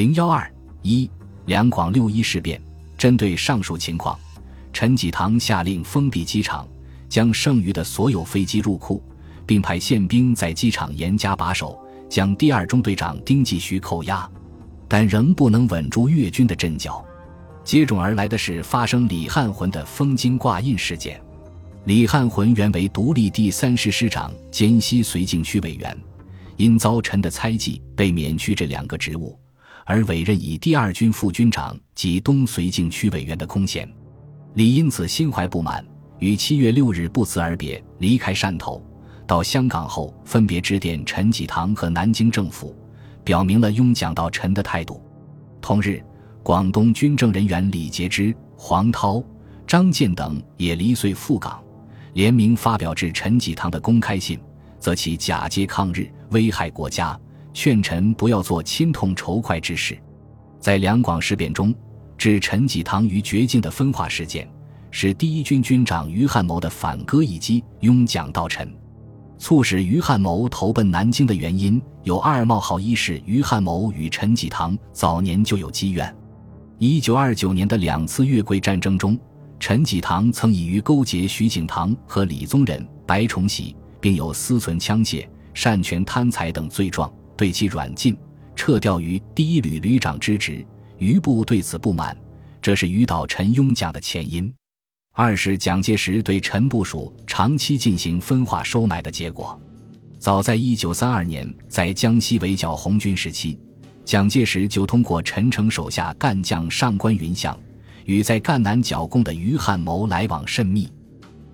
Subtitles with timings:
[0.00, 0.50] 零幺二
[0.80, 1.10] 一
[1.44, 2.58] 两广六一事变，
[2.96, 4.18] 针对上述情况，
[4.72, 6.66] 陈济棠下令封闭机场，
[7.06, 9.04] 将剩余的所有飞机入库，
[9.44, 11.78] 并派宪兵在机场严加把守，
[12.08, 14.26] 将第二中队长丁继徐扣押，
[14.88, 17.04] 但仍不能稳住越军的阵脚。
[17.62, 21.20] 接踵而来的是发生李汉魂的封金挂印事件。
[21.84, 25.94] 李汉魂原为独立第三师师长兼西绥靖区委员，
[26.56, 29.38] 因遭陈的猜忌，被免去这两个职务。
[29.90, 33.92] 而委任以第二军副军长及东绥靖区委员的空闲，
[34.54, 35.84] 李因此心怀不满，
[36.20, 38.80] 于七月六日不辞而别，离开汕头，
[39.26, 42.72] 到香港后分别致电陈济棠和南京政府，
[43.24, 45.02] 表明了拥蒋到陈的态度。
[45.60, 46.00] 同日，
[46.40, 49.20] 广东军政人员李杰之、黄涛、
[49.66, 51.60] 张建等也离穗赴港，
[52.12, 54.38] 联名发表致陈济棠的公开信，
[54.78, 57.18] 则其假借抗日，危害国家。
[57.52, 59.98] 劝臣不要做亲痛仇快之事，
[60.58, 61.74] 在两广事变中，
[62.16, 64.48] 置陈济棠于绝境的分化事件，
[64.90, 68.72] 是第一军军长于汉谋的反戈一击，拥蒋到陈，
[69.38, 76.14] 促使于汉谋投奔南京的原因有二冒号：一是于汉谋与陈济棠早年就有积怨，
[76.78, 79.18] 一九二九年的两次越桂战争中，
[79.58, 87.12] 陈济棠曾以于勾结徐景堂和李宗仁、白崇禧，并有私存枪械、擅权贪财等罪状。
[87.40, 88.14] 对其软禁、
[88.54, 90.62] 撤调于第一旅旅长之职，
[90.98, 92.14] 余部对此不满，
[92.60, 94.52] 这是余岛陈拥蒋的前因。
[95.14, 99.58] 二是蒋介石对陈部署长期进行分化收买的结果。
[100.18, 103.58] 早在一九三二年，在江西围剿红军时期，
[104.04, 107.58] 蒋介石就通过陈诚手下干将上官云相，
[108.04, 110.86] 与在赣南剿共的余汉谋来往甚密，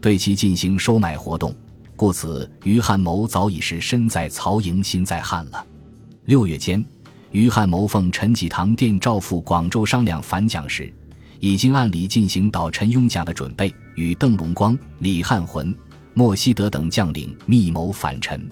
[0.00, 1.54] 对其进行收买活动。
[1.94, 5.66] 故此，余汉谋早已是身在曹营心在汉了。
[6.26, 6.82] 六月间，
[7.32, 10.90] 于汉谋奉陈济棠电召赴广州商量反蒋时，
[11.38, 15.76] 已经按理进行倒陈拥蒋的准备，与邓龙光、李汉魂、
[16.14, 18.48] 莫希德等将领密谋反陈。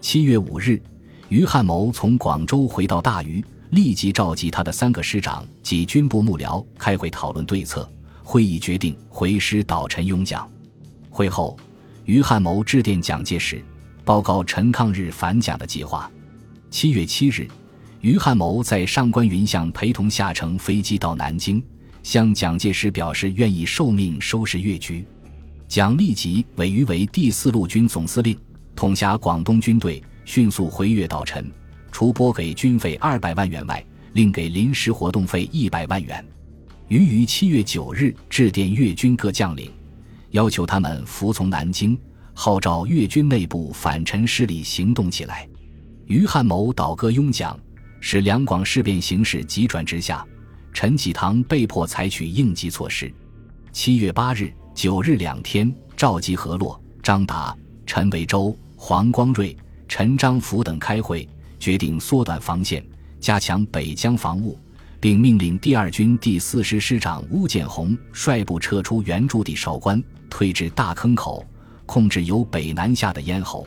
[0.00, 0.82] 七月五日，
[1.28, 7.86] 于汉谋从广州回到大余，立即召集他的三个师长及军部幕僚开会讨论对策。
[8.22, 10.50] 会议决定回师倒陈拥蒋。
[11.10, 11.58] 会后，
[12.06, 13.62] 于汉谋致电蒋介石，
[14.02, 16.10] 报告陈抗日反蒋的计划。
[16.72, 17.46] 七月七日，
[18.00, 21.62] 于汉谋在上官云相陪同下乘飞机到南京，
[22.02, 25.04] 向蒋介石表示愿意受命收拾越局。
[25.68, 28.34] 蒋立即委于为第四路军总司令，
[28.74, 31.52] 统辖广东军队，迅速回粤到陈，
[31.92, 33.84] 除拨给军费二百万元外，
[34.14, 36.24] 另给临时活动费一百万元。
[36.88, 39.70] 于于七月九日致电粤军各将领，
[40.30, 41.98] 要求他们服从南京，
[42.32, 45.46] 号召粤军内部反陈势力行动起来。
[46.06, 47.58] 于汉谋倒戈拥蒋，
[48.00, 50.26] 使两广事变形势急转直下。
[50.72, 53.12] 陈济棠被迫采取应急措施。
[53.72, 62.84] 七月八日、九日两天，召集何洛、张达、陈维洲、黄光瑞、陈章甫等开会，决定缩短防线，
[63.20, 64.58] 加强北疆防务，
[64.98, 71.44] 并命令第二军第四师师长邬建宏率部撤出原驻地韶关，退至大坑口，
[71.84, 73.66] 控制由北南下的咽喉。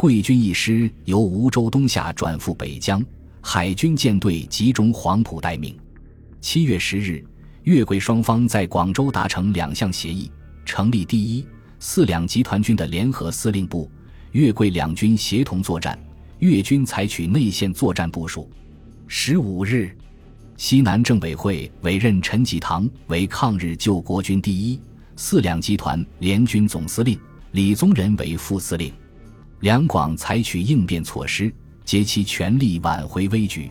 [0.00, 3.04] 桂军一师由梧州东下转赴北疆，
[3.42, 5.78] 海军舰队集中黄埔待命。
[6.40, 7.22] 七月十日，
[7.64, 10.32] 粤桂双方在广州达成两项协议：
[10.64, 11.46] 成立第一、
[11.80, 13.90] 四两集团军的联合司令部，
[14.32, 15.98] 粤桂两军协同作战，
[16.38, 18.48] 粤军采取内线作战部署。
[19.06, 19.94] 十五日，
[20.56, 24.80] 西南政委会委任陈济棠为抗日救国军第一、
[25.14, 27.20] 四两集团联军总司令，
[27.52, 28.90] 李宗仁为副司令。
[29.60, 31.52] 两广采取应变措施，
[31.84, 33.70] 竭其全力挽回危局。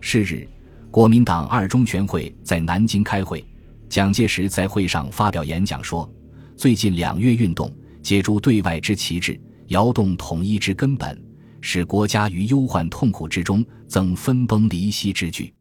[0.00, 0.48] 是日，
[0.90, 3.44] 国民党二中全会在南京开会，
[3.90, 6.10] 蒋介石在会上发表演讲说
[6.56, 7.70] ：“最近两月运动，
[8.02, 11.22] 借助对外之旗帜，摇动统一之根本，
[11.60, 15.52] 使国家于忧患痛苦之中，增分崩离析之举。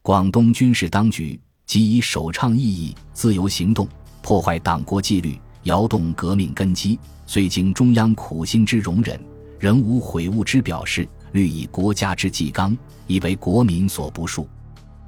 [0.00, 3.88] 广东军事当局即以首倡异议、自由行动，
[4.22, 5.36] 破坏党国纪律，
[5.68, 6.98] 摇动革命根基。”
[7.30, 9.20] 虽经中央苦心之容忍，
[9.60, 12.74] 仍无悔悟之表示，虑以国家之纪纲，
[13.06, 14.46] 以为国民所不恕。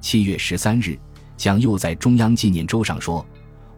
[0.02, 0.98] 七月十三日，
[1.38, 3.24] 蒋又在中央纪念周上说：“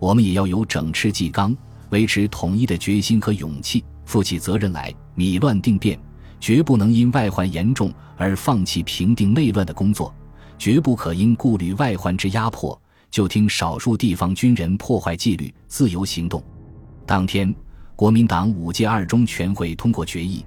[0.00, 1.56] 我们也要有整饬纪纲、
[1.90, 5.96] 维持统一的决心和勇气，负起责任来，米乱定变，
[6.40, 10.12] 绝不能因外患严重而放弃平定内乱的工作，
[10.58, 12.76] 绝不可因顾虑外患之压迫，
[13.08, 16.43] 就听少数地方军人破坏纪律、自由行动。”
[17.12, 17.54] 当天。
[17.94, 20.42] 国民党五届二中全会通过决议，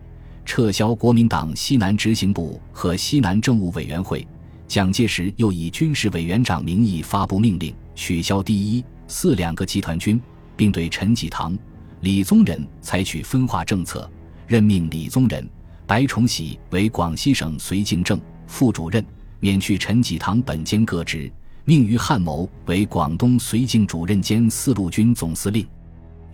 [0.45, 4.27] 撤销国民党西南执行部和西南政务委员会，
[4.67, 10.19] 蒋介石又以军事委员长名义发布命令，取消第一、四两个集团军，
[10.57, 11.55] 并对陈济棠、
[12.01, 14.09] 李宗仁采取分化政策，
[14.47, 15.47] 任命李宗仁、
[15.85, 19.05] 白崇禧为广西省绥靖政副主任，
[19.39, 21.31] 免去陈济棠本兼各职，
[21.63, 25.63] 命于汉谋为广东绥靖主任兼四路军总司令。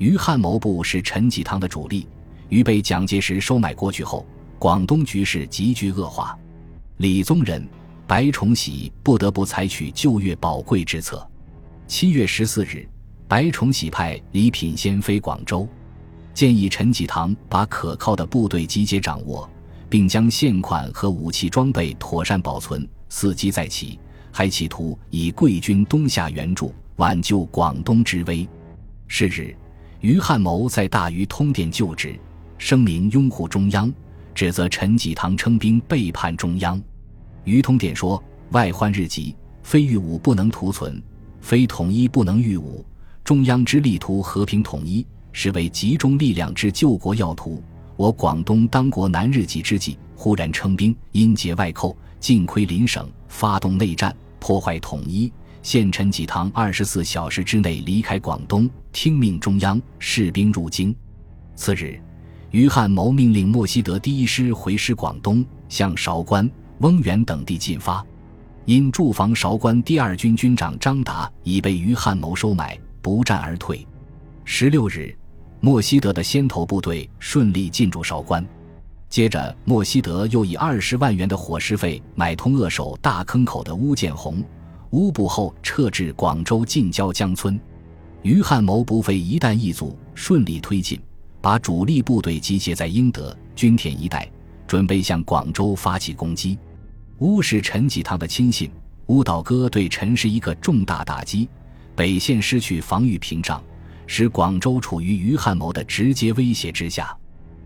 [0.02, 2.08] 于汉谋部是陈济棠的主力，
[2.50, 4.26] 于被蒋介石收买过去后，
[4.58, 6.36] 广东局势急剧恶化，
[6.98, 7.64] 李宗仁。
[8.08, 11.26] 白崇禧不得不采取救越宝贵之策。
[11.88, 12.86] 七月十四日，
[13.28, 15.70] 白崇禧派李品仙飞广州，
[16.34, 19.48] 建议陈济棠把可靠的部队集结掌握，
[19.88, 24.00] 并将现款和武器装备妥善保存，伺机再起。
[24.32, 28.50] 还企图以贵军东下援助，挽救广东之危。
[29.08, 29.56] 是日，
[30.02, 32.20] 于汉谋在大余通电就职，
[32.58, 33.94] 声明拥护中央，
[34.34, 36.82] 指责陈济棠称兵背叛中央。
[37.44, 41.00] 于通电说：“外患日急，非御武不能图存，
[41.40, 42.84] 非统一不能御武。
[43.24, 47.64] 中央之力图和平统一，是为集中力量之救国要图。
[47.96, 55.32] 我广东当国难日急之际，忽然称兵，因结外寇，尽窥邻省，发动内战，破坏统一。
[55.62, 60.96] 现陈济棠二十四小时之内离开广东，听命中央，士兵入京。
[61.56, 62.00] 次日，
[62.50, 66.50] 于汉谋命令莫希德第一师回师广东，向韶关。”
[66.82, 68.04] 翁源等地进发，
[68.66, 73.86] 因驻防韶关第二军军长张达已被于汉谋收买，不战而退。
[74.46, 75.16] 十六日，
[75.60, 78.44] 莫希德的先头部队顺利进驻韶关。
[79.10, 84.44] 接着，莫希德又以二十万元的伙食费买通扼守大坑口的邬建红、
[84.92, 87.60] 乌部后撤至广州近郊江村。
[88.24, 91.00] 余汉谋不费一弹一卒，顺利推进，
[91.42, 94.30] 把主力部队集结在英德、均田一带，
[94.68, 96.58] 准备向广州发起攻击。
[97.20, 98.70] 乌是陈济棠的亲信，
[99.08, 101.50] 乌倒戈对陈是一个重大打击，
[101.96, 103.64] 北线失去防御屏障，
[104.06, 107.16] 使广州处于余汉谋的直接威胁之下。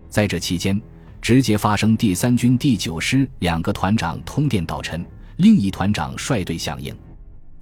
[0.10, 0.82] 在这期间，
[1.22, 5.06] 直接发生第三军第九师两个团长通电到陈，
[5.38, 6.96] 另一团长率队响应。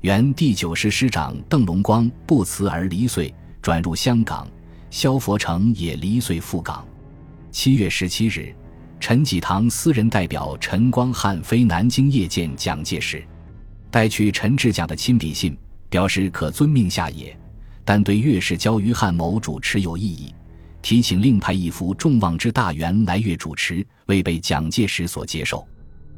[0.03, 4.45] 原第九师师长邓龙光不辞而离遂，转入香港，
[4.89, 6.85] 萧佛成也离遂赴港。
[7.51, 8.53] 七月十七日。
[8.99, 13.23] 陈济棠私人代表陈光汉飞南京谒见蒋介石，
[13.89, 15.57] 带去陈志讲的亲笔信，
[15.89, 17.37] 表示可遵命下野，
[17.85, 20.35] 但对粤事交于汉谋主持有异议，
[20.81, 25.65] 提请另派一副众望之大员来粤主持，未被蒋介石所接受。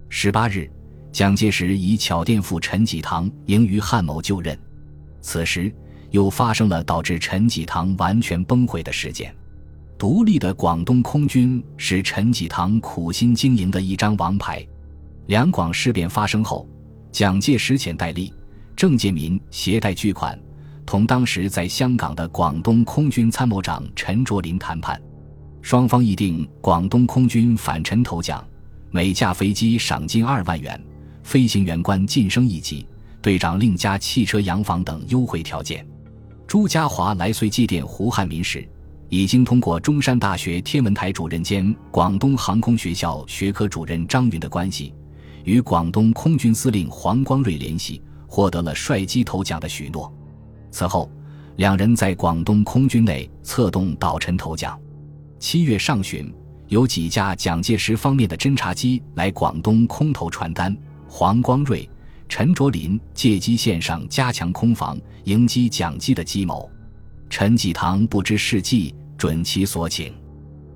[0.09, 0.67] 十八日，
[1.15, 4.59] 蒋介石以巧垫付陈济棠迎于汉谋就任，
[5.21, 5.73] 此时
[6.11, 9.33] 又发生了导致陈济棠完全崩溃的事件。
[9.97, 14.61] 独立的广东空军是陈济棠苦心经营的一张王牌。
[15.27, 16.67] 两广事变发生后，
[17.13, 18.33] 蒋介石遣戴笠、
[18.75, 20.37] 郑介民携带巨款，
[20.85, 25.01] 同当时在香港的广东空军参谋长陈卓林谈判，
[25.61, 28.45] 双方议定广东空军反陈投蒋，
[28.91, 30.77] 每架飞机赏金二万元，
[31.25, 32.87] 飞行员官晋升一级，
[33.19, 35.83] 队长另加汽车洋房等优惠条件。
[36.45, 38.65] 朱家骅来穗祭奠胡汉民时。
[39.09, 44.93] 已经通过中山大学天文台主任兼广东航空学校学科主任张云的关系，
[45.43, 50.11] 与广东空军司令黄光瑞联系，获得了率机投奖的许诺。
[50.71, 51.09] 此后，
[51.57, 54.77] 两人在广东空军内策动导陈投蒋。
[55.39, 56.31] 七月上旬，
[56.67, 60.75] 有几架蒋介石方面的侦察机来广东空投传单，
[61.07, 61.89] 黄光瑞、
[62.27, 66.69] 陈卓林借机线上加强空防，迎击蒋机的计谋。
[67.29, 70.13] 陈济棠不知事迹，准其所请。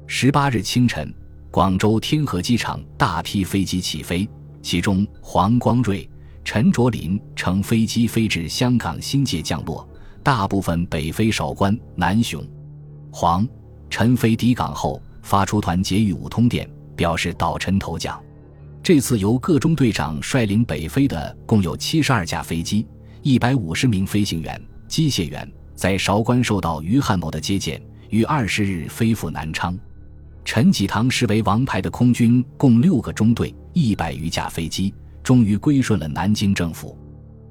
[0.07, 1.13] 十八日清晨，
[1.51, 4.27] 广州天河机场大批飞机起飞，
[4.61, 6.09] 其中黄光瑞、
[6.43, 9.87] 陈卓林乘飞机飞至香港新界降落，
[10.23, 12.43] 大部分北飞韶关、南雄。
[13.11, 13.47] 黄、
[13.89, 18.19] 陈飞抵港后，发出团结与武通电，表示导陈投降。
[18.81, 22.87] 这次由各中队长率领北飞的共有七十二架飞机，
[23.21, 25.49] 一百五十名飞行员、机械员。
[25.75, 29.77] 在韶关受到于汉谋的接见，于二十日飞赴南昌。
[30.43, 34.93] 陈济棠视为王牌的空军共六个中队，一百余架飞机，
[35.23, 36.97] 终于归顺了南京政府。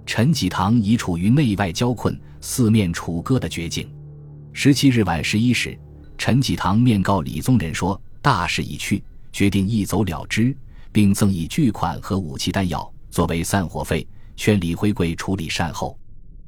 [0.05, 3.89] 陈济棠已处于内外交困、四面楚歌的绝境。
[4.53, 5.79] 十七日晚十一时，
[6.19, 10.55] 陈济棠面告李宗仁说：“大势已去，决定一走了之，
[10.99, 15.97] 并赠以巨款和武器弹药作为散伙费，劝李辉贵处理善后。”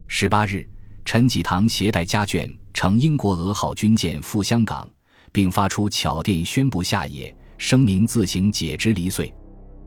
[0.09, 0.69] 十八日。
[1.04, 4.88] 陈济棠携带家眷乘英国俄号军舰赴香港，
[5.30, 9.33] 并发出巧电宣布下野，声明自行解职离穗。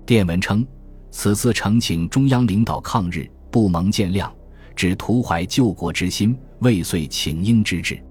[0.06, 0.66] 电文称
[1.12, 4.32] ：“此次呈请中央领导抗日，不蒙见谅，
[4.78, 8.02] 只图怀救国之心，未遂请缨之志。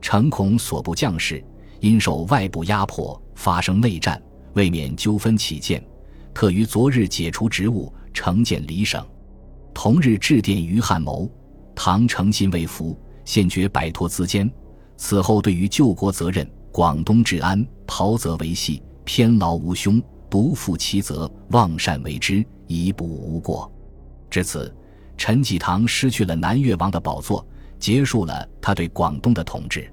[0.00, 1.42] 诚恐所部将士
[1.78, 4.20] 因受外部压迫，发生内战，
[4.54, 5.82] 未免纠纷起见，
[6.34, 9.04] 特于昨日解除职务，呈见离省。
[9.74, 11.30] 同日致电于汉谋，
[11.74, 14.50] 唐诚心未服，现决摆脱资监。
[14.96, 20.02] 此后对于救国责任，广东治安，袍泽为系，偏劳无凶。
[20.30, 23.70] 独负其责，妄善为之，一步无过。
[24.30, 24.74] 至此，
[25.18, 27.46] 陈济棠失去了南越王的宝座，
[27.78, 29.92] 结束了他对广东的统治。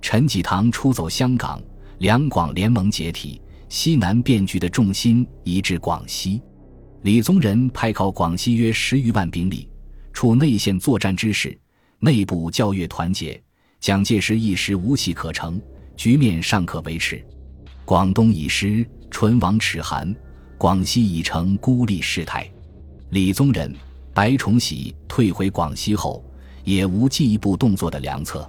[0.00, 1.60] 陈济棠出走香港，
[1.98, 3.41] 两广联盟解体，
[3.72, 6.42] 西南变局的重心移至广西。
[7.04, 9.66] 李宗仁派靠广西约十余万兵力，
[10.12, 11.58] 处内线作战之势，
[11.98, 13.42] 内部较越团结。
[13.80, 15.58] 蒋介石一时无戏可乘，
[15.96, 17.24] 局面尚可维持。
[17.86, 18.86] 广东已失。
[19.10, 20.14] 唇亡齿寒，
[20.58, 22.46] 广西已成孤立事态。
[23.08, 23.74] 李宗仁、
[24.12, 26.22] 白崇禧退回广西后，
[26.62, 28.46] 也无进一步动作的良策。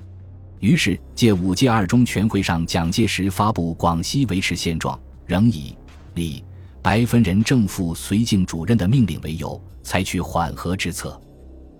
[0.59, 5.75] 于是，借五届二中全会上蒋介石发布广西维持现状，仍以
[6.15, 6.43] 李、
[6.81, 11.19] 白分人正副绥靖主任的命令为由，采取缓和之策。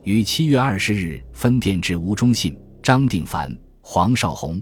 [0.04, 4.62] 于七月二十日分电至吴忠信、张定凡、黄绍竑，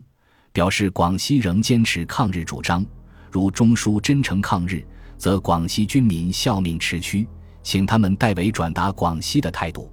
[0.52, 2.86] 表示广西仍坚持抗日主张。
[3.32, 4.86] 如中书真诚抗日，
[5.18, 7.28] 则广西军民效命持屈，
[7.64, 9.92] 请他们代为转达广西的态度。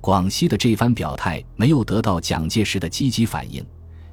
[0.00, 3.64] 广西的这番表态没有得到蒋介石的积极反应，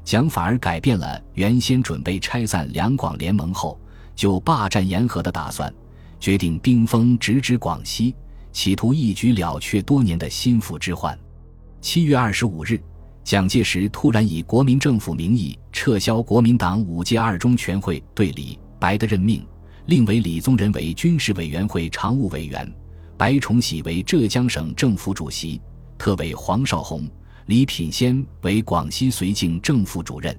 [0.03, 3.79] 蒋反而改变了原先准备拆散两广联盟后
[4.19, 5.73] 就霸占沿河的打算，
[6.19, 8.13] 决定兵锋直指广西，
[8.51, 11.17] 企图一举了却多年的心腹之患。
[11.79, 12.77] 七月二十五日。
[13.23, 19.45] 蒋介石突然以国民政府名义撤销国民党五届二中全会对李白的任命，
[19.85, 22.69] 另为李宗仁为军事委员会常务委员，
[23.15, 25.61] 白崇禧为浙江省政府主席，
[25.97, 27.09] 特委黄绍竑、
[27.45, 30.38] 李品仙为广西绥靖政副主任。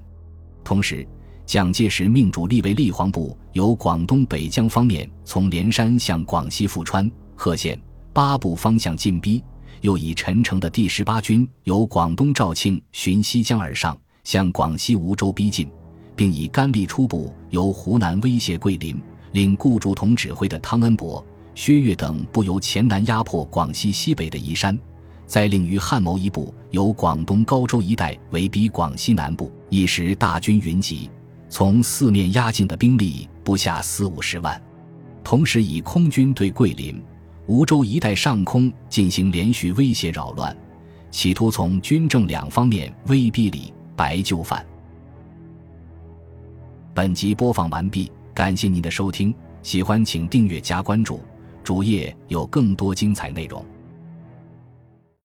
[0.63, 1.07] 同时，
[1.45, 7.79] 蒋介石命主力为立煌部，由广东北江方面从连山向广西富川、贺县、
[8.13, 9.43] 八部方向进逼。
[9.81, 15.67] 又以陈诚的第十八军由广东肇庆循西江而上，向广西梧州逼近，
[16.15, 24.77] 并以甘立初部由湖南威胁桂林，令顾祝同指挥的汤恩伯、薛岳等部由黔南压迫广西西北的宜山，
[25.25, 31.09] 再令于汉谋一部由广东高州一带围逼广西南部，一时大军云集，
[31.51, 34.59] 从四面压境的兵力不下四五十万，
[35.21, 37.03] 同时以空军对桂林。
[37.47, 40.55] 梧州一带上空进行连续威胁扰乱，
[41.11, 44.65] 企图从军政两方面威逼李白就范。
[46.93, 51.19] 本集播放完毕，感谢您的收听，喜欢请订阅加关注，
[51.65, 53.65] 主页有更多精彩内容。